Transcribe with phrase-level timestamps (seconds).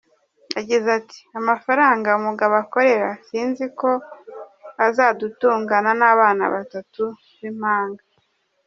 [0.57, 3.91] Yagize ati ’’Amafaranga umugabo akorera sinzi ko
[4.87, 7.03] azadutungana n’abana batatu
[7.39, 8.03] b’impanga.